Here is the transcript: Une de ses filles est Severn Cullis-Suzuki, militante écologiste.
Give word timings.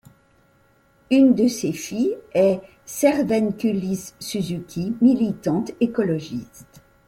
Une 1.11 1.35
de 1.35 1.47
ses 1.47 1.73
filles 1.73 2.17
est 2.33 2.59
Severn 2.87 3.53
Cullis-Suzuki, 3.55 4.95
militante 4.99 5.73
écologiste. 5.79 6.81